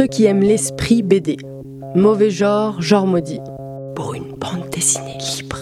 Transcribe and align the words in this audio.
ceux 0.00 0.06
qui 0.06 0.24
aiment 0.24 0.40
l'esprit 0.40 1.02
BD. 1.02 1.36
Mauvais 1.94 2.30
genre, 2.30 2.80
genre 2.80 3.06
maudit. 3.06 3.40
Pour 3.94 4.14
une 4.14 4.30
bande 4.30 4.70
dessinée 4.72 5.18
libre. 5.36 5.58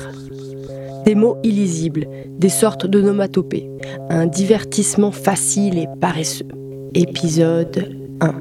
Des 1.05 1.17
mots 1.17 1.39
illisibles, 1.43 2.07
des 2.39 2.49
sortes 2.49 2.87
de 2.87 3.01
nomatopées. 3.01 3.69
Un 4.11 4.27
divertissement 4.27 5.11
facile 5.11 5.77
et 5.77 5.89
paresseux. 6.01 6.47
Épisode 6.95 7.91
1. 8.21 8.35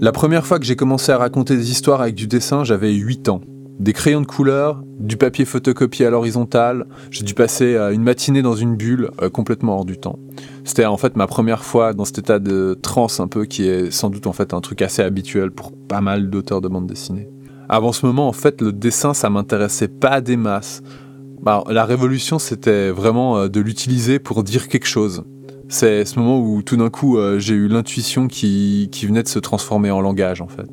La 0.00 0.12
première 0.12 0.46
fois 0.46 0.60
que 0.60 0.64
j'ai 0.64 0.76
commencé 0.76 1.10
à 1.10 1.18
raconter 1.18 1.56
des 1.56 1.72
histoires 1.72 2.02
avec 2.02 2.14
du 2.14 2.28
dessin, 2.28 2.62
j'avais 2.62 2.92
8 2.92 3.30
ans. 3.30 3.40
Des 3.78 3.92
crayons 3.92 4.20
de 4.20 4.26
couleur, 4.26 4.82
du 4.98 5.16
papier 5.16 5.44
photocopié 5.44 6.04
à 6.04 6.10
l'horizontale, 6.10 6.86
j'ai 7.12 7.22
dû 7.22 7.34
passer 7.34 7.76
euh, 7.76 7.92
une 7.92 8.02
matinée 8.02 8.42
dans 8.42 8.56
une 8.56 8.74
bulle 8.74 9.12
euh, 9.22 9.30
complètement 9.30 9.76
hors 9.76 9.84
du 9.84 9.96
temps. 9.96 10.18
C'était 10.64 10.84
en 10.84 10.96
fait 10.96 11.16
ma 11.16 11.28
première 11.28 11.62
fois 11.62 11.94
dans 11.94 12.04
cet 12.04 12.18
état 12.18 12.40
de 12.40 12.76
transe 12.82 13.20
un 13.20 13.28
peu 13.28 13.44
qui 13.44 13.68
est 13.68 13.92
sans 13.92 14.10
doute 14.10 14.26
en 14.26 14.32
fait 14.32 14.52
un 14.52 14.60
truc 14.60 14.82
assez 14.82 15.00
habituel 15.00 15.52
pour 15.52 15.72
pas 15.72 16.00
mal 16.00 16.28
d'auteurs 16.28 16.60
de 16.60 16.66
bande 16.66 16.88
dessinée. 16.88 17.28
Avant 17.68 17.92
ce 17.92 18.04
moment, 18.04 18.26
en 18.26 18.32
fait, 18.32 18.62
le 18.62 18.72
dessin, 18.72 19.14
ça 19.14 19.30
m'intéressait 19.30 19.88
pas 19.88 20.20
des 20.20 20.36
masses. 20.36 20.82
Bah, 21.40 21.62
la 21.68 21.84
révolution, 21.84 22.40
c'était 22.40 22.90
vraiment 22.90 23.38
euh, 23.38 23.48
de 23.48 23.60
l'utiliser 23.60 24.18
pour 24.18 24.42
dire 24.42 24.66
quelque 24.66 24.88
chose. 24.88 25.22
C'est 25.68 26.04
ce 26.04 26.18
moment 26.18 26.40
où 26.40 26.62
tout 26.62 26.76
d'un 26.76 26.90
coup, 26.90 27.18
j'ai 27.36 27.54
eu 27.54 27.68
l'intuition 27.68 28.26
qui, 28.26 28.88
qui 28.90 29.04
venait 29.04 29.22
de 29.22 29.28
se 29.28 29.38
transformer 29.38 29.90
en 29.90 30.00
langage, 30.00 30.40
en 30.40 30.48
fait 30.48 30.66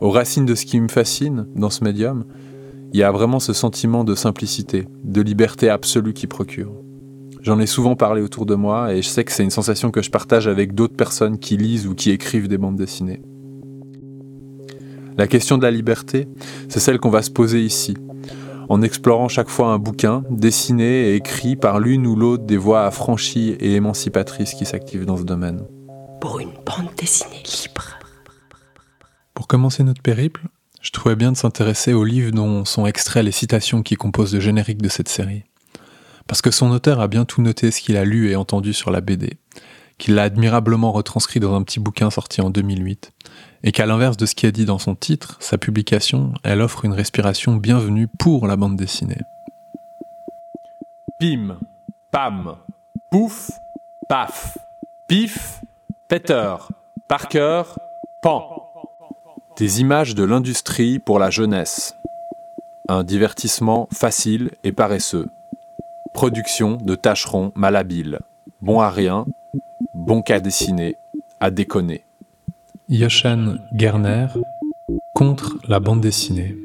aux 0.00 0.10
racines 0.10 0.46
de 0.46 0.54
ce 0.54 0.66
qui 0.66 0.80
me 0.80 0.88
fascine 0.88 1.46
dans 1.54 1.70
ce 1.70 1.84
médium, 1.84 2.24
il 2.92 3.00
y 3.00 3.02
a 3.02 3.10
vraiment 3.10 3.40
ce 3.40 3.52
sentiment 3.52 4.04
de 4.04 4.14
simplicité, 4.14 4.86
de 5.02 5.20
liberté 5.20 5.68
absolue 5.68 6.12
qui 6.12 6.26
procure. 6.26 6.72
J'en 7.42 7.58
ai 7.58 7.66
souvent 7.66 7.96
parlé 7.96 8.22
autour 8.22 8.46
de 8.46 8.54
moi 8.54 8.94
et 8.94 9.02
je 9.02 9.08
sais 9.08 9.24
que 9.24 9.32
c'est 9.32 9.42
une 9.42 9.50
sensation 9.50 9.90
que 9.90 10.00
je 10.00 10.10
partage 10.10 10.48
avec 10.48 10.74
d'autres 10.74 10.96
personnes 10.96 11.38
qui 11.38 11.56
lisent 11.56 11.86
ou 11.86 11.94
qui 11.94 12.10
écrivent 12.10 12.48
des 12.48 12.56
bandes 12.56 12.76
dessinées. 12.76 13.20
La 15.18 15.26
question 15.26 15.58
de 15.58 15.62
la 15.62 15.70
liberté, 15.70 16.26
c'est 16.68 16.80
celle 16.80 16.98
qu'on 16.98 17.10
va 17.10 17.22
se 17.22 17.30
poser 17.30 17.62
ici, 17.62 17.94
en 18.68 18.80
explorant 18.80 19.28
chaque 19.28 19.50
fois 19.50 19.68
un 19.68 19.78
bouquin 19.78 20.24
dessiné 20.30 21.10
et 21.10 21.14
écrit 21.16 21.56
par 21.56 21.80
l'une 21.80 22.06
ou 22.06 22.16
l'autre 22.16 22.44
des 22.44 22.56
voix 22.56 22.84
affranchies 22.86 23.56
et 23.60 23.74
émancipatrices 23.74 24.54
qui 24.54 24.64
s'activent 24.64 25.04
dans 25.04 25.16
ce 25.16 25.24
domaine. 25.24 25.62
Pour 26.20 26.40
une 26.40 26.52
bande 26.64 26.90
dessinée 26.96 27.42
libre. 27.44 27.73
Pour 29.44 29.48
commencer 29.48 29.84
notre 29.84 30.00
périple, 30.00 30.46
je 30.80 30.90
trouvais 30.90 31.16
bien 31.16 31.30
de 31.30 31.36
s'intéresser 31.36 31.92
au 31.92 32.02
livre 32.02 32.30
dont 32.30 32.64
sont 32.64 32.86
extraits 32.86 33.22
les 33.22 33.30
citations 33.30 33.82
qui 33.82 33.94
composent 33.94 34.32
le 34.32 34.40
générique 34.40 34.80
de 34.80 34.88
cette 34.88 35.10
série. 35.10 35.44
Parce 36.26 36.40
que 36.40 36.50
son 36.50 36.70
auteur 36.70 36.98
a 36.98 37.08
bien 37.08 37.26
tout 37.26 37.42
noté 37.42 37.70
ce 37.70 37.82
qu'il 37.82 37.98
a 37.98 38.06
lu 38.06 38.30
et 38.30 38.36
entendu 38.36 38.72
sur 38.72 38.90
la 38.90 39.02
BD, 39.02 39.36
qu'il 39.98 40.14
l'a 40.14 40.22
admirablement 40.22 40.92
retranscrit 40.92 41.40
dans 41.40 41.54
un 41.54 41.62
petit 41.62 41.78
bouquin 41.78 42.08
sorti 42.08 42.40
en 42.40 42.48
2008, 42.48 43.12
et 43.64 43.70
qu'à 43.70 43.84
l'inverse 43.84 44.16
de 44.16 44.24
ce 44.24 44.34
qui 44.34 44.46
est 44.46 44.50
dit 44.50 44.64
dans 44.64 44.78
son 44.78 44.94
titre, 44.94 45.36
sa 45.40 45.58
publication, 45.58 46.32
elle 46.42 46.62
offre 46.62 46.86
une 46.86 46.94
respiration 46.94 47.54
bienvenue 47.54 48.08
pour 48.18 48.46
la 48.46 48.56
bande 48.56 48.76
dessinée. 48.76 49.20
Pim, 51.20 51.58
pam, 52.10 52.56
pouf, 53.10 53.50
paf, 54.08 54.56
pif, 55.06 55.60
Peter, 56.08 56.54
Parker, 57.08 57.64
pan. 58.22 58.53
Des 59.56 59.80
images 59.80 60.16
de 60.16 60.24
l'industrie 60.24 60.98
pour 60.98 61.20
la 61.20 61.30
jeunesse. 61.30 61.96
Un 62.88 63.04
divertissement 63.04 63.88
facile 63.92 64.50
et 64.64 64.72
paresseux. 64.72 65.28
Production 66.12 66.76
de 66.76 66.96
tâcherons 66.96 67.52
malhabiles. 67.54 68.18
Bon 68.60 68.80
à 68.80 68.90
rien, 68.90 69.26
bon 69.94 70.22
qu'à 70.22 70.40
dessiner, 70.40 70.96
à 71.38 71.52
déconner. 71.52 72.02
Yoshan 72.88 73.58
Gerner 73.72 74.26
contre 75.14 75.58
la 75.68 75.78
bande 75.78 76.00
dessinée. 76.00 76.56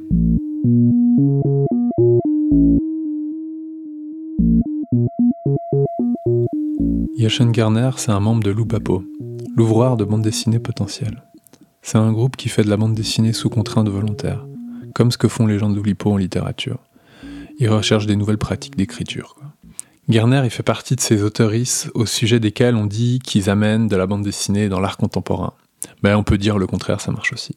Yoshan 7.16 7.54
Gerner, 7.54 7.92
c'est 7.98 8.12
un 8.12 8.20
membre 8.20 8.42
de 8.42 8.50
Loupapo, 8.50 9.04
l'ouvroir 9.56 9.96
de 9.96 10.06
bande 10.06 10.24
dessinée 10.24 10.60
potentielle. 10.60 11.22
C'est 11.92 11.98
un 11.98 12.12
groupe 12.12 12.38
qui 12.38 12.50
fait 12.50 12.62
de 12.62 12.70
la 12.70 12.78
bande 12.78 12.94
dessinée 12.94 13.34
sous 13.34 13.50
contrainte 13.50 13.90
volontaire, 13.90 14.46
comme 14.94 15.10
ce 15.10 15.18
que 15.18 15.28
font 15.28 15.48
les 15.48 15.58
gens 15.58 15.72
d'Oulipo 15.72 16.12
en 16.12 16.18
littérature. 16.18 16.78
Ils 17.58 17.68
recherchent 17.68 18.06
des 18.06 18.16
nouvelles 18.16 18.38
pratiques 18.38 18.78
d'écriture. 18.78 19.36
Gerner, 20.08 20.42
il 20.44 20.52
fait 20.52 20.62
partie 20.62 20.96
de 20.96 21.02
ces 21.02 21.24
auteuristes 21.24 21.90
au 21.96 22.06
sujet 22.06 22.40
desquels 22.40 22.76
on 22.76 22.86
dit 22.86 23.18
qu'ils 23.18 23.50
amènent 23.50 23.88
de 23.88 23.96
la 23.96 24.06
bande 24.06 24.22
dessinée 24.22 24.70
dans 24.70 24.80
l'art 24.80 24.98
contemporain. 24.98 25.54
Ben, 26.04 26.16
on 26.16 26.22
peut 26.22 26.38
dire 26.38 26.60
le 26.60 26.68
contraire, 26.68 27.02
ça 27.02 27.12
marche 27.12 27.34
aussi. 27.34 27.56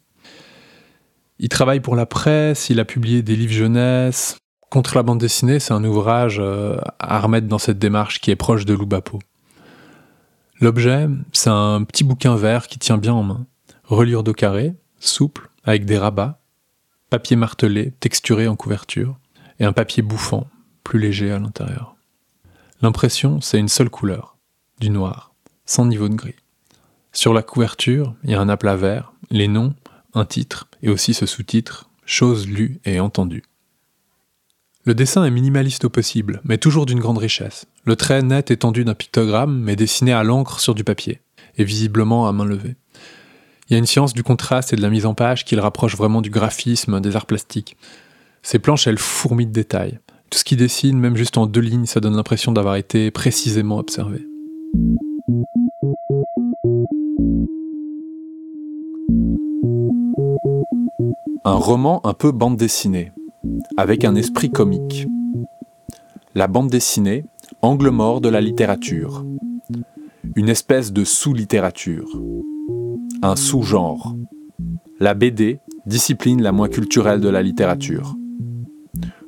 Il 1.38 1.50
travaille 1.50 1.80
pour 1.80 1.94
la 1.94 2.06
presse, 2.06 2.70
il 2.70 2.80
a 2.80 2.86
publié 2.86 3.20
des 3.20 3.36
livres 3.36 3.52
jeunesse. 3.52 4.38
Contre 4.70 4.96
la 4.96 5.02
bande 5.02 5.20
dessinée, 5.20 5.58
c'est 5.58 5.74
un 5.74 5.84
ouvrage 5.84 6.38
euh, 6.40 6.78
à 6.98 7.20
remettre 7.20 7.48
dans 7.48 7.58
cette 7.58 7.78
démarche 7.78 8.18
qui 8.22 8.30
est 8.30 8.36
proche 8.36 8.64
de 8.64 8.72
Loubapo. 8.72 9.18
L'objet, 10.58 11.06
c'est 11.32 11.50
un 11.50 11.84
petit 11.84 12.02
bouquin 12.02 12.34
vert 12.34 12.66
qui 12.66 12.78
tient 12.78 12.96
bien 12.96 13.12
en 13.12 13.24
main 13.24 13.46
reliure 13.94 14.22
de 14.22 14.32
carré, 14.32 14.74
souple, 14.98 15.50
avec 15.64 15.84
des 15.84 15.98
rabats, 15.98 16.40
papier 17.10 17.36
martelé, 17.36 17.92
texturé 18.00 18.48
en 18.48 18.56
couverture, 18.56 19.18
et 19.60 19.64
un 19.64 19.72
papier 19.72 20.02
bouffant, 20.02 20.48
plus 20.82 20.98
léger 20.98 21.30
à 21.30 21.38
l'intérieur. 21.38 21.96
L'impression, 22.80 23.40
c'est 23.40 23.58
une 23.58 23.68
seule 23.68 23.90
couleur, 23.90 24.36
du 24.80 24.90
noir, 24.90 25.34
sans 25.66 25.86
niveau 25.86 26.08
de 26.08 26.14
gris. 26.14 26.34
Sur 27.12 27.32
la 27.32 27.42
couverture, 27.42 28.14
il 28.24 28.30
y 28.30 28.34
a 28.34 28.40
un 28.40 28.48
aplat 28.48 28.76
vert, 28.76 29.12
les 29.30 29.46
noms, 29.46 29.74
un 30.14 30.24
titre, 30.24 30.68
et 30.82 30.88
aussi 30.88 31.14
ce 31.14 31.26
sous-titre, 31.26 31.90
choses 32.06 32.48
lues 32.48 32.80
et 32.84 32.98
entendues. 32.98 33.44
Le 34.84 34.94
dessin 34.94 35.24
est 35.24 35.30
minimaliste 35.30 35.84
au 35.84 35.90
possible, 35.90 36.40
mais 36.44 36.58
toujours 36.58 36.86
d'une 36.86 36.98
grande 36.98 37.18
richesse. 37.18 37.66
Le 37.84 37.94
trait 37.94 38.22
net 38.22 38.50
étendu 38.50 38.84
d'un 38.84 38.94
pictogramme, 38.94 39.60
mais 39.60 39.76
dessiné 39.76 40.12
à 40.12 40.24
l'encre 40.24 40.58
sur 40.58 40.74
du 40.74 40.82
papier, 40.82 41.20
et 41.56 41.64
visiblement 41.64 42.26
à 42.26 42.32
main 42.32 42.44
levée. 42.44 42.74
Il 43.68 43.74
y 43.74 43.76
a 43.76 43.78
une 43.78 43.86
science 43.86 44.12
du 44.12 44.22
contraste 44.22 44.72
et 44.72 44.76
de 44.76 44.82
la 44.82 44.90
mise 44.90 45.06
en 45.06 45.14
page 45.14 45.44
qui 45.44 45.54
le 45.54 45.62
rapproche 45.62 45.96
vraiment 45.96 46.20
du 46.20 46.30
graphisme, 46.30 47.00
des 47.00 47.14
arts 47.16 47.26
plastiques. 47.26 47.76
Ces 48.42 48.58
planches, 48.58 48.86
elles 48.86 48.98
fourmillent 48.98 49.46
de 49.46 49.52
détails. 49.52 50.00
Tout 50.30 50.38
ce 50.38 50.44
qui 50.44 50.56
dessine, 50.56 50.98
même 50.98 51.16
juste 51.16 51.38
en 51.38 51.46
deux 51.46 51.60
lignes, 51.60 51.86
ça 51.86 52.00
donne 52.00 52.16
l'impression 52.16 52.52
d'avoir 52.52 52.76
été 52.76 53.10
précisément 53.10 53.78
observé. 53.78 54.26
Un 61.44 61.54
roman 61.54 62.04
un 62.04 62.14
peu 62.14 62.32
bande 62.32 62.56
dessinée, 62.56 63.12
avec 63.76 64.04
un 64.04 64.16
esprit 64.16 64.50
comique. 64.50 65.06
La 66.34 66.48
bande 66.48 66.68
dessinée, 66.68 67.24
angle 67.60 67.90
mort 67.90 68.20
de 68.20 68.28
la 68.28 68.40
littérature. 68.40 69.24
Une 70.34 70.48
espèce 70.48 70.92
de 70.92 71.04
sous-littérature 71.04 72.08
un 73.22 73.36
sous-genre. 73.36 74.16
La 74.98 75.14
BD, 75.14 75.60
discipline 75.86 76.42
la 76.42 76.50
moins 76.50 76.68
culturelle 76.68 77.20
de 77.20 77.28
la 77.28 77.40
littérature. 77.40 78.16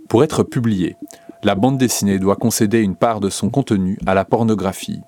Pour 0.09 0.25
être 0.25 0.43
publiée, 0.43 0.97
la 1.45 1.55
bande 1.55 1.79
dessinée 1.79 2.19
doit 2.19 2.35
concéder 2.35 2.81
une 2.81 2.97
part 2.97 3.21
de 3.21 3.31
son 3.31 3.51
contenu 3.51 3.97
à 4.07 4.15
la 4.15 4.25
pornographie, 4.25 5.01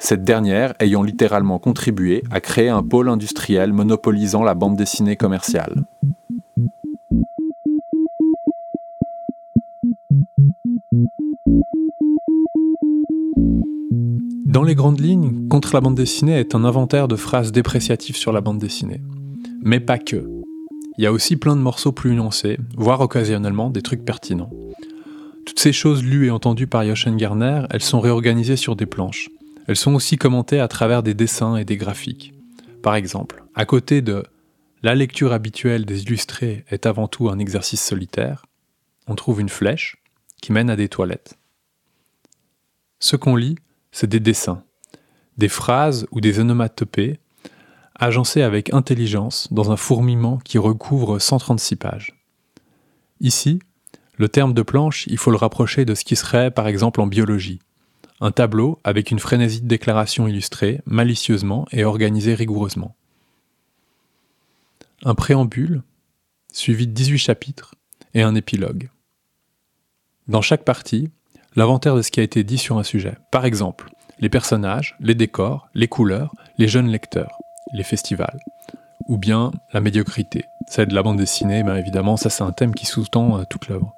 cette 0.00 0.24
dernière 0.24 0.74
ayant 0.80 1.04
littéralement 1.04 1.60
contribué 1.60 2.24
à 2.32 2.40
créer 2.40 2.68
un 2.68 2.82
pôle 2.82 3.08
industriel 3.08 3.72
monopolisant 3.72 4.42
la 4.42 4.54
bande 4.54 4.76
dessinée 4.76 5.16
commerciale. 5.16 5.84
Dans 14.54 14.62
les 14.62 14.76
grandes 14.76 15.00
lignes, 15.00 15.48
Contre 15.48 15.74
la 15.74 15.80
bande 15.80 15.96
dessinée 15.96 16.38
est 16.38 16.54
un 16.54 16.62
inventaire 16.64 17.08
de 17.08 17.16
phrases 17.16 17.50
dépréciatives 17.50 18.14
sur 18.14 18.30
la 18.30 18.40
bande 18.40 18.60
dessinée. 18.60 19.00
Mais 19.64 19.80
pas 19.80 19.98
que. 19.98 20.30
Il 20.96 21.02
y 21.02 21.08
a 21.08 21.12
aussi 21.12 21.34
plein 21.34 21.56
de 21.56 21.60
morceaux 21.60 21.90
plus 21.90 22.14
nuancés, 22.14 22.58
voire 22.76 23.00
occasionnellement 23.00 23.68
des 23.68 23.82
trucs 23.82 24.04
pertinents. 24.04 24.52
Toutes 25.44 25.58
ces 25.58 25.72
choses 25.72 26.04
lues 26.04 26.28
et 26.28 26.30
entendues 26.30 26.68
par 26.68 26.84
Yochen 26.84 27.16
Garner, 27.16 27.62
elles 27.70 27.82
sont 27.82 27.98
réorganisées 27.98 28.54
sur 28.54 28.76
des 28.76 28.86
planches. 28.86 29.28
Elles 29.66 29.74
sont 29.74 29.92
aussi 29.92 30.18
commentées 30.18 30.60
à 30.60 30.68
travers 30.68 31.02
des 31.02 31.14
dessins 31.14 31.56
et 31.56 31.64
des 31.64 31.76
graphiques. 31.76 32.32
Par 32.80 32.94
exemple, 32.94 33.42
à 33.56 33.64
côté 33.64 34.02
de 34.02 34.22
La 34.84 34.94
lecture 34.94 35.32
habituelle 35.32 35.84
des 35.84 36.02
illustrés 36.02 36.64
est 36.70 36.86
avant 36.86 37.08
tout 37.08 37.28
un 37.28 37.40
exercice 37.40 37.82
solitaire, 37.82 38.46
on 39.08 39.16
trouve 39.16 39.40
une 39.40 39.48
flèche 39.48 39.96
qui 40.40 40.52
mène 40.52 40.70
à 40.70 40.76
des 40.76 40.88
toilettes. 40.88 41.40
Ce 43.00 43.16
qu'on 43.16 43.34
lit, 43.34 43.56
c'est 43.94 44.08
des 44.08 44.18
dessins, 44.18 44.64
des 45.38 45.48
phrases 45.48 46.06
ou 46.10 46.20
des 46.20 46.40
onomatopées 46.40 47.20
agencées 47.94 48.42
avec 48.42 48.74
intelligence 48.74 49.46
dans 49.52 49.70
un 49.70 49.76
fourmillement 49.76 50.38
qui 50.38 50.58
recouvre 50.58 51.20
136 51.20 51.76
pages. 51.76 52.20
Ici, 53.20 53.60
le 54.16 54.28
terme 54.28 54.52
de 54.52 54.62
planche, 54.62 55.06
il 55.06 55.16
faut 55.16 55.30
le 55.30 55.36
rapprocher 55.36 55.84
de 55.84 55.94
ce 55.94 56.04
qui 56.04 56.16
serait 56.16 56.50
par 56.50 56.66
exemple 56.66 57.00
en 57.00 57.06
biologie, 57.06 57.60
un 58.20 58.32
tableau 58.32 58.80
avec 58.82 59.12
une 59.12 59.20
frénésie 59.20 59.60
de 59.60 59.68
déclarations 59.68 60.26
illustrées, 60.26 60.80
malicieusement 60.86 61.66
et 61.70 61.84
organisées 61.84 62.34
rigoureusement. 62.34 62.96
Un 65.04 65.14
préambule, 65.14 65.84
suivi 66.52 66.88
de 66.88 66.92
18 66.92 67.18
chapitres, 67.18 67.76
et 68.12 68.22
un 68.22 68.34
épilogue. 68.34 68.90
Dans 70.26 70.42
chaque 70.42 70.64
partie, 70.64 71.10
l'inventaire 71.56 71.96
de 71.96 72.02
ce 72.02 72.10
qui 72.10 72.20
a 72.20 72.22
été 72.22 72.44
dit 72.44 72.58
sur 72.58 72.78
un 72.78 72.82
sujet. 72.82 73.16
Par 73.30 73.44
exemple, 73.44 73.90
les 74.18 74.28
personnages, 74.28 74.96
les 75.00 75.14
décors, 75.14 75.68
les 75.74 75.88
couleurs, 75.88 76.34
les 76.58 76.68
jeunes 76.68 76.88
lecteurs, 76.88 77.40
les 77.72 77.84
festivals, 77.84 78.40
ou 79.06 79.18
bien 79.18 79.50
la 79.72 79.80
médiocrité. 79.80 80.46
Celle 80.66 80.88
de 80.88 80.94
la 80.94 81.02
bande 81.02 81.18
dessinée, 81.18 81.62
ben 81.62 81.76
évidemment, 81.76 82.16
ça 82.16 82.30
c'est 82.30 82.44
un 82.44 82.52
thème 82.52 82.74
qui 82.74 82.86
sous-tend 82.86 83.38
euh, 83.38 83.44
toute 83.44 83.68
l'œuvre. 83.68 83.94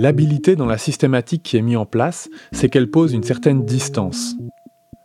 L'habilité 0.00 0.56
dans 0.56 0.64
la 0.64 0.78
systématique 0.78 1.42
qui 1.42 1.58
est 1.58 1.60
mise 1.60 1.76
en 1.76 1.84
place, 1.84 2.30
c'est 2.52 2.70
qu'elle 2.70 2.90
pose 2.90 3.12
une 3.12 3.22
certaine 3.22 3.66
distance. 3.66 4.34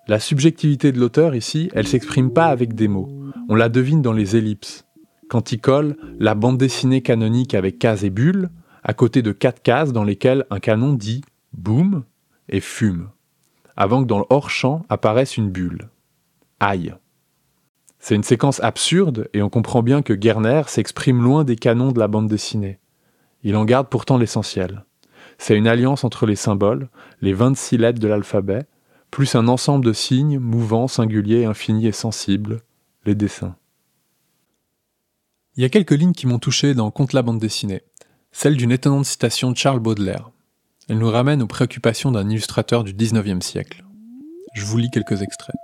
La 0.07 0.21
subjectivité 0.21 0.93
de 0.93 1.01
l'auteur 1.01 1.35
ici, 1.35 1.69
elle 1.73 1.85
s'exprime 1.85 2.31
pas 2.31 2.45
avec 2.45 2.75
des 2.75 2.87
mots. 2.87 3.09
On 3.49 3.55
la 3.55 3.67
devine 3.67 4.01
dans 4.01 4.13
les 4.13 4.37
ellipses. 4.37 4.85
Quand 5.27 5.51
il 5.51 5.59
colle 5.59 5.97
la 6.17 6.33
bande 6.33 6.57
dessinée 6.57 7.01
canonique 7.01 7.55
avec 7.55 7.77
cases 7.77 8.03
et 8.03 8.09
bulles, 8.09 8.49
à 8.83 8.93
côté 8.93 9.21
de 9.21 9.33
quatre 9.33 9.61
cases 9.61 9.91
dans 9.91 10.05
lesquelles 10.05 10.45
un 10.49 10.61
canon 10.61 10.93
dit 10.93 11.25
boum 11.51 12.05
et 12.47 12.61
fume, 12.61 13.09
avant 13.75 14.01
que 14.01 14.07
dans 14.07 14.19
le 14.19 14.25
hors-champ 14.29 14.85
apparaisse 14.87 15.35
une 15.35 15.51
bulle. 15.51 15.89
Aïe. 16.61 16.95
C'est 17.99 18.15
une 18.15 18.23
séquence 18.23 18.63
absurde 18.63 19.27
et 19.33 19.41
on 19.41 19.49
comprend 19.49 19.83
bien 19.83 20.01
que 20.01 20.17
Gerner 20.17 20.61
s'exprime 20.67 21.21
loin 21.21 21.43
des 21.43 21.57
canons 21.57 21.91
de 21.91 21.99
la 21.99 22.07
bande 22.07 22.29
dessinée. 22.29 22.79
Il 23.45 23.55
en 23.55 23.63
garde 23.63 23.89
pourtant 23.89 24.17
l'essentiel. 24.17 24.85
C'est 25.37 25.55
une 25.55 25.67
alliance 25.67 26.03
entre 26.03 26.25
les 26.25 26.35
symboles, 26.35 26.89
les 27.21 27.31
26 27.31 27.77
lettres 27.77 27.99
de 27.99 28.07
l'alphabet, 28.07 28.65
plus 29.11 29.35
un 29.35 29.47
ensemble 29.47 29.85
de 29.85 29.93
signes 29.93 30.39
mouvants, 30.39 30.87
singuliers, 30.87 31.45
infinis 31.45 31.85
et 31.85 31.91
sensibles, 31.91 32.63
les 33.05 33.13
dessins. 33.13 33.55
Il 35.55 35.61
y 35.61 35.65
a 35.65 35.69
quelques 35.69 35.91
lignes 35.91 36.13
qui 36.13 36.25
m'ont 36.25 36.39
touché 36.39 36.73
dans 36.73 36.89
Contre 36.89 37.15
la 37.15 37.21
bande 37.21 37.39
dessinée, 37.39 37.83
celle 38.31 38.57
d'une 38.57 38.71
étonnante 38.71 39.05
citation 39.05 39.51
de 39.51 39.57
Charles 39.57 39.79
Baudelaire. 39.79 40.31
Elle 40.89 40.97
nous 40.97 41.11
ramène 41.11 41.43
aux 41.43 41.47
préoccupations 41.47 42.11
d'un 42.11 42.27
illustrateur 42.27 42.83
du 42.83 42.93
XIXe 42.93 43.45
siècle. 43.45 43.85
Je 44.55 44.65
vous 44.65 44.79
lis 44.79 44.89
quelques 44.89 45.21
extraits. 45.21 45.55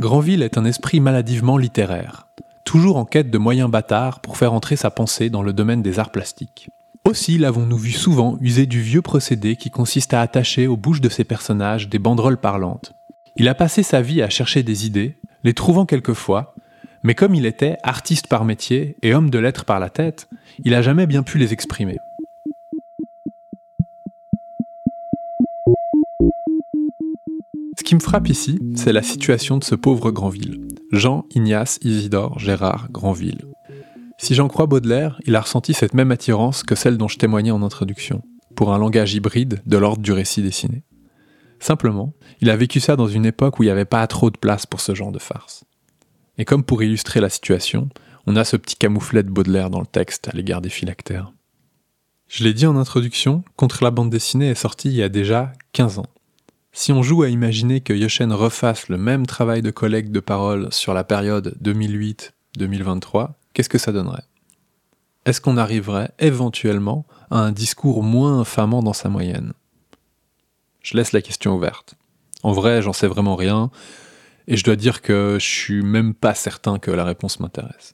Granville 0.00 0.44
est 0.44 0.56
un 0.56 0.64
esprit 0.64 1.00
maladivement 1.00 1.58
littéraire, 1.58 2.28
toujours 2.62 2.98
en 2.98 3.04
quête 3.04 3.32
de 3.32 3.38
moyens 3.38 3.68
bâtards 3.68 4.20
pour 4.20 4.36
faire 4.36 4.52
entrer 4.52 4.76
sa 4.76 4.92
pensée 4.92 5.28
dans 5.28 5.42
le 5.42 5.52
domaine 5.52 5.82
des 5.82 5.98
arts 5.98 6.12
plastiques. 6.12 6.68
Aussi 7.04 7.36
l'avons-nous 7.36 7.76
vu 7.76 7.90
souvent 7.90 8.38
user 8.40 8.66
du 8.66 8.80
vieux 8.80 9.02
procédé 9.02 9.56
qui 9.56 9.70
consiste 9.70 10.14
à 10.14 10.20
attacher 10.20 10.68
aux 10.68 10.76
bouches 10.76 11.00
de 11.00 11.08
ses 11.08 11.24
personnages 11.24 11.88
des 11.88 11.98
banderoles 11.98 12.38
parlantes. 12.38 12.92
Il 13.34 13.48
a 13.48 13.56
passé 13.56 13.82
sa 13.82 14.00
vie 14.00 14.22
à 14.22 14.30
chercher 14.30 14.62
des 14.62 14.86
idées, 14.86 15.16
les 15.42 15.54
trouvant 15.54 15.84
quelquefois, 15.84 16.54
mais 17.02 17.16
comme 17.16 17.34
il 17.34 17.44
était 17.44 17.76
artiste 17.82 18.28
par 18.28 18.44
métier 18.44 18.96
et 19.02 19.14
homme 19.14 19.30
de 19.30 19.38
lettres 19.40 19.64
par 19.64 19.80
la 19.80 19.90
tête, 19.90 20.28
il 20.62 20.74
a 20.74 20.82
jamais 20.82 21.08
bien 21.08 21.24
pu 21.24 21.38
les 21.38 21.52
exprimer. 21.52 21.96
Qui 27.88 27.94
me 27.94 28.00
frappe 28.00 28.28
ici, 28.28 28.58
c'est 28.74 28.92
la 28.92 29.00
situation 29.00 29.56
de 29.56 29.64
ce 29.64 29.74
pauvre 29.74 30.10
Granville. 30.10 30.68
Jean 30.92 31.24
Ignace 31.34 31.78
Isidore 31.80 32.38
Gérard 32.38 32.88
Granville. 32.90 33.46
Si 34.18 34.34
j'en 34.34 34.46
crois 34.46 34.66
Baudelaire, 34.66 35.18
il 35.24 35.34
a 35.34 35.40
ressenti 35.40 35.72
cette 35.72 35.94
même 35.94 36.10
attirance 36.10 36.64
que 36.64 36.74
celle 36.74 36.98
dont 36.98 37.08
je 37.08 37.16
témoignais 37.16 37.50
en 37.50 37.62
introduction, 37.62 38.22
pour 38.54 38.74
un 38.74 38.78
langage 38.78 39.14
hybride 39.14 39.62
de 39.64 39.78
l'ordre 39.78 40.02
du 40.02 40.12
récit 40.12 40.42
dessiné. 40.42 40.84
Simplement, 41.60 42.12
il 42.42 42.50
a 42.50 42.56
vécu 42.56 42.78
ça 42.78 42.94
dans 42.94 43.08
une 43.08 43.24
époque 43.24 43.58
où 43.58 43.62
il 43.62 43.66
n'y 43.68 43.72
avait 43.72 43.86
pas 43.86 44.06
trop 44.06 44.28
de 44.28 44.36
place 44.36 44.66
pour 44.66 44.82
ce 44.82 44.94
genre 44.94 45.10
de 45.10 45.18
farce. 45.18 45.64
Et 46.36 46.44
comme 46.44 46.64
pour 46.64 46.82
illustrer 46.82 47.20
la 47.20 47.30
situation, 47.30 47.88
on 48.26 48.36
a 48.36 48.44
ce 48.44 48.58
petit 48.58 48.76
camouflet 48.76 49.22
de 49.22 49.30
Baudelaire 49.30 49.70
dans 49.70 49.80
le 49.80 49.86
texte 49.86 50.28
à 50.28 50.32
l'égard 50.32 50.60
des 50.60 50.68
phylactères. 50.68 51.32
Je 52.26 52.44
l'ai 52.44 52.52
dit 52.52 52.66
en 52.66 52.76
introduction, 52.76 53.44
Contre 53.56 53.82
la 53.82 53.90
bande 53.90 54.10
dessinée 54.10 54.50
est 54.50 54.54
sorti 54.54 54.88
il 54.90 54.94
y 54.96 55.02
a 55.02 55.08
déjà 55.08 55.54
15 55.72 56.00
ans. 56.00 56.06
Si 56.80 56.92
on 56.92 57.02
joue 57.02 57.24
à 57.24 57.28
imaginer 57.28 57.80
que 57.80 57.92
Yoshen 57.92 58.32
refasse 58.32 58.88
le 58.88 58.98
même 58.98 59.26
travail 59.26 59.62
de 59.62 59.72
collecte 59.72 60.12
de 60.12 60.20
paroles 60.20 60.72
sur 60.72 60.94
la 60.94 61.02
période 61.02 61.58
2008-2023, 61.60 63.30
qu'est-ce 63.52 63.68
que 63.68 63.78
ça 63.78 63.90
donnerait? 63.90 64.22
Est-ce 65.24 65.40
qu'on 65.40 65.56
arriverait 65.56 66.12
éventuellement 66.20 67.04
à 67.32 67.40
un 67.40 67.50
discours 67.50 68.04
moins 68.04 68.38
infamant 68.38 68.80
dans 68.80 68.92
sa 68.92 69.08
moyenne? 69.08 69.54
Je 70.80 70.96
laisse 70.96 71.10
la 71.10 71.20
question 71.20 71.56
ouverte. 71.56 71.96
En 72.44 72.52
vrai, 72.52 72.80
j'en 72.80 72.92
sais 72.92 73.08
vraiment 73.08 73.34
rien, 73.34 73.72
et 74.46 74.56
je 74.56 74.62
dois 74.62 74.76
dire 74.76 75.02
que 75.02 75.36
je 75.40 75.48
suis 75.48 75.82
même 75.82 76.14
pas 76.14 76.34
certain 76.34 76.78
que 76.78 76.92
la 76.92 77.02
réponse 77.02 77.40
m'intéresse. 77.40 77.92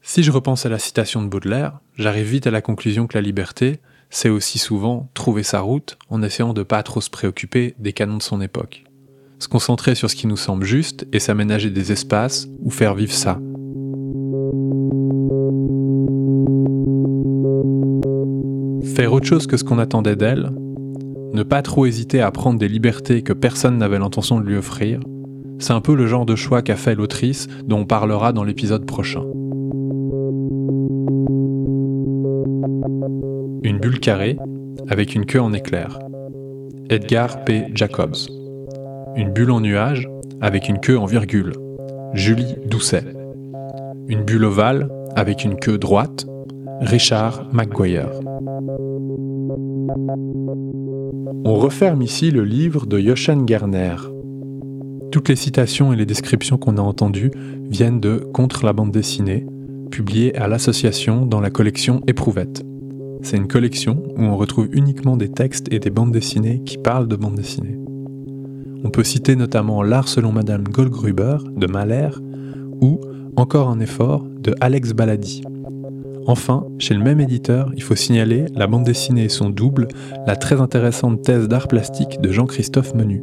Si 0.00 0.22
je 0.22 0.32
repense 0.32 0.64
à 0.64 0.70
la 0.70 0.78
citation 0.78 1.20
de 1.20 1.28
Baudelaire, 1.28 1.80
j'arrive 1.98 2.26
vite 2.26 2.46
à 2.46 2.50
la 2.50 2.62
conclusion 2.62 3.06
que 3.06 3.18
la 3.18 3.22
liberté, 3.22 3.82
c'est 4.14 4.28
aussi 4.28 4.58
souvent 4.58 5.10
trouver 5.12 5.42
sa 5.42 5.60
route 5.60 5.98
en 6.08 6.22
essayant 6.22 6.54
de 6.54 6.62
pas 6.62 6.84
trop 6.84 7.00
se 7.00 7.10
préoccuper 7.10 7.74
des 7.80 7.92
canons 7.92 8.18
de 8.18 8.22
son 8.22 8.40
époque. 8.40 8.84
Se 9.40 9.48
concentrer 9.48 9.96
sur 9.96 10.08
ce 10.08 10.14
qui 10.14 10.28
nous 10.28 10.36
semble 10.36 10.64
juste 10.64 11.04
et 11.12 11.18
s'aménager 11.18 11.68
des 11.68 11.90
espaces 11.90 12.46
où 12.60 12.70
faire 12.70 12.94
vivre 12.94 13.12
ça. 13.12 13.40
Faire 18.94 19.12
autre 19.12 19.26
chose 19.26 19.48
que 19.48 19.56
ce 19.56 19.64
qu'on 19.64 19.80
attendait 19.80 20.14
d'elle, 20.14 20.52
ne 21.32 21.42
pas 21.42 21.62
trop 21.62 21.84
hésiter 21.84 22.20
à 22.20 22.30
prendre 22.30 22.60
des 22.60 22.68
libertés 22.68 23.22
que 23.22 23.32
personne 23.32 23.78
n'avait 23.78 23.98
l'intention 23.98 24.38
de 24.38 24.46
lui 24.46 24.56
offrir, 24.56 25.00
c'est 25.58 25.72
un 25.72 25.80
peu 25.80 25.96
le 25.96 26.06
genre 26.06 26.24
de 26.24 26.36
choix 26.36 26.62
qu'a 26.62 26.76
fait 26.76 26.94
l'autrice 26.94 27.48
dont 27.64 27.80
on 27.80 27.84
parlera 27.84 28.32
dans 28.32 28.44
l'épisode 28.44 28.86
prochain. 28.86 29.24
Une 33.64 33.78
bulle 33.78 33.98
carrée 33.98 34.36
avec 34.88 35.14
une 35.14 35.24
queue 35.24 35.40
en 35.40 35.54
éclair. 35.54 35.98
Edgar 36.90 37.46
P. 37.46 37.64
Jacobs. 37.74 38.28
Une 39.16 39.32
bulle 39.32 39.52
en 39.52 39.62
nuage 39.62 40.06
avec 40.42 40.68
une 40.68 40.80
queue 40.80 40.98
en 40.98 41.06
virgule. 41.06 41.54
Julie 42.12 42.56
Doucet. 42.66 43.04
Une 44.06 44.22
bulle 44.22 44.44
ovale 44.44 44.90
avec 45.16 45.46
une 45.46 45.56
queue 45.56 45.78
droite. 45.78 46.26
Richard 46.82 47.48
McGuire. 47.54 48.10
On 51.46 51.54
referme 51.54 52.02
ici 52.02 52.30
le 52.30 52.44
livre 52.44 52.84
de 52.84 52.98
Jochen 52.98 53.46
Garner. 53.46 53.96
Toutes 55.10 55.30
les 55.30 55.36
citations 55.36 55.90
et 55.90 55.96
les 55.96 56.04
descriptions 56.04 56.58
qu'on 56.58 56.76
a 56.76 56.82
entendues 56.82 57.30
viennent 57.70 58.00
de 58.00 58.16
Contre 58.34 58.66
la 58.66 58.74
bande 58.74 58.92
dessinée, 58.92 59.46
publié 59.90 60.36
à 60.36 60.48
l'association 60.48 61.24
dans 61.24 61.40
la 61.40 61.48
collection 61.48 62.02
Éprouvette. 62.06 62.62
C'est 63.24 63.38
une 63.38 63.48
collection 63.48 64.02
où 64.18 64.22
on 64.22 64.36
retrouve 64.36 64.68
uniquement 64.72 65.16
des 65.16 65.30
textes 65.30 65.72
et 65.72 65.78
des 65.78 65.88
bandes 65.88 66.12
dessinées 66.12 66.62
qui 66.62 66.76
parlent 66.76 67.08
de 67.08 67.16
bande 67.16 67.36
dessinée. 67.36 67.78
On 68.84 68.90
peut 68.90 69.02
citer 69.02 69.34
notamment 69.34 69.82
L'art 69.82 70.08
selon 70.08 70.30
Madame 70.30 70.64
Goldgruber 70.64 71.38
de 71.56 71.66
Mahler 71.66 72.10
ou 72.82 73.00
Encore 73.36 73.70
un 73.70 73.80
effort 73.80 74.26
de 74.40 74.54
Alex 74.60 74.92
Baladi. 74.92 75.42
Enfin, 76.26 76.66
chez 76.78 76.92
le 76.92 77.02
même 77.02 77.18
éditeur, 77.18 77.70
il 77.74 77.82
faut 77.82 77.96
signaler 77.96 78.44
la 78.54 78.66
bande 78.66 78.84
dessinée 78.84 79.24
et 79.24 79.28
son 79.30 79.48
double, 79.48 79.88
la 80.26 80.36
très 80.36 80.60
intéressante 80.60 81.22
thèse 81.22 81.48
d'art 81.48 81.66
plastique 81.66 82.20
de 82.20 82.30
Jean-Christophe 82.30 82.94
Menu. 82.94 83.22